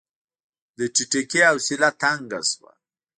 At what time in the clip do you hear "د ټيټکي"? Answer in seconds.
0.77-1.41